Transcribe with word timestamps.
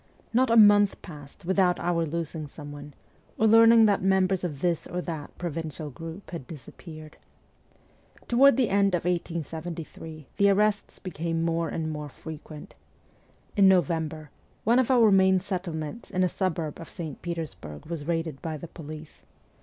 Not 0.33 0.49
a 0.49 0.57
month 0.57 0.99
passed 1.03 1.45
without 1.45 1.79
oar 1.79 2.07
losing 2.07 2.47
someone, 2.47 2.95
or 3.37 3.45
learning 3.45 3.85
that 3.85 4.01
members 4.01 4.43
of 4.43 4.61
this 4.61 4.87
or 4.87 4.99
that 5.03 5.37
pro 5.37 5.51
vincial 5.51 5.93
group 5.93 6.31
had 6.31 6.47
disappeared. 6.47 7.17
Tpward 8.27 8.55
the 8.55 8.69
end 8.71 8.95
of 8.95 9.05
1873 9.05 10.25
the 10.37 10.49
arrests 10.49 10.97
became 10.97 11.43
more 11.43 11.69
and 11.69 11.91
more 11.91 12.09
frequent. 12.09 12.73
In 13.55 13.67
November 13.67 14.31
one 14.63 14.79
of 14.79 14.89
our 14.89 15.11
main 15.11 15.39
settlements 15.39 16.09
in 16.09 16.23
a 16.23 16.29
suburb 16.29 16.79
of 16.79 16.89
St. 16.89 17.21
Petersburg 17.21 17.85
was 17.85 18.07
raided 18.07 18.41
by 18.41 18.57
the 18.57 18.67
police. 18.69 19.21